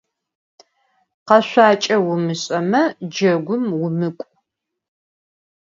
Kheşsuaç'e 1.27 1.97
vumış'ereme, 2.05 2.83
cegum 3.13 3.65
vumık'u. 3.79 4.27